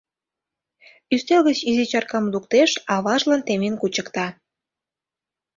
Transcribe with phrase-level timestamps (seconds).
[1.13, 4.27] Ӱстел гыч изи чаркам луктеш, аважлан темен кучыкта.